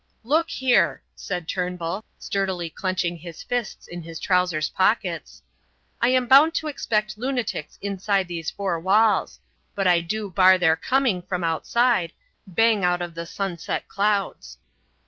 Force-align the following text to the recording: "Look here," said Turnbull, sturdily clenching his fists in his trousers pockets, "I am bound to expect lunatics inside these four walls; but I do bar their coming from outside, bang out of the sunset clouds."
"Look 0.23 0.49
here," 0.49 1.03
said 1.15 1.47
Turnbull, 1.47 2.03
sturdily 2.17 2.71
clenching 2.71 3.17
his 3.17 3.43
fists 3.43 3.87
in 3.87 4.01
his 4.01 4.19
trousers 4.19 4.67
pockets, 4.71 5.43
"I 6.01 6.09
am 6.09 6.25
bound 6.25 6.55
to 6.55 6.65
expect 6.65 7.19
lunatics 7.19 7.77
inside 7.83 8.27
these 8.27 8.49
four 8.49 8.79
walls; 8.79 9.39
but 9.75 9.85
I 9.85 10.01
do 10.01 10.31
bar 10.31 10.57
their 10.57 10.75
coming 10.75 11.21
from 11.21 11.43
outside, 11.43 12.13
bang 12.47 12.83
out 12.83 13.03
of 13.03 13.13
the 13.13 13.27
sunset 13.27 13.87
clouds." 13.87 14.57